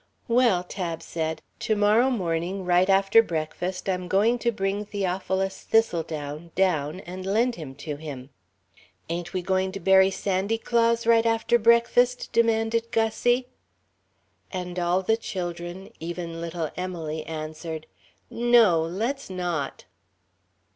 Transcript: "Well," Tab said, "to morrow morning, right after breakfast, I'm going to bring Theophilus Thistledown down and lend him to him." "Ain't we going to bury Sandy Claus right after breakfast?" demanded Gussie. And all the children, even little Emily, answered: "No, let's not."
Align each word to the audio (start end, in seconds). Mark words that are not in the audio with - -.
"Well," 0.27 0.63
Tab 0.63 1.03
said, 1.03 1.43
"to 1.59 1.75
morrow 1.75 2.09
morning, 2.09 2.65
right 2.65 2.89
after 2.89 3.21
breakfast, 3.21 3.87
I'm 3.87 4.07
going 4.07 4.39
to 4.39 4.51
bring 4.51 4.83
Theophilus 4.83 5.61
Thistledown 5.61 6.49
down 6.55 7.01
and 7.01 7.23
lend 7.23 7.53
him 7.53 7.75
to 7.85 7.97
him." 7.97 8.31
"Ain't 9.09 9.31
we 9.33 9.43
going 9.43 9.71
to 9.73 9.79
bury 9.79 10.09
Sandy 10.09 10.57
Claus 10.57 11.05
right 11.05 11.27
after 11.27 11.59
breakfast?" 11.59 12.31
demanded 12.33 12.89
Gussie. 12.89 13.47
And 14.51 14.79
all 14.79 15.03
the 15.03 15.17
children, 15.17 15.93
even 15.99 16.41
little 16.41 16.71
Emily, 16.75 17.23
answered: 17.27 17.85
"No, 18.31 18.81
let's 18.81 19.29
not." 19.29 19.85